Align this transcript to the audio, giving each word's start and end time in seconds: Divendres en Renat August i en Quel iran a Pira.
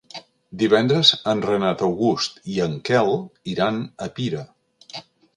Divendres 0.59 1.09
en 1.33 1.41
Renat 1.49 1.83
August 1.87 2.41
i 2.53 2.57
en 2.65 2.73
Quel 2.87 3.13
iran 3.53 3.77
a 4.07 4.11
Pira. 4.17 4.41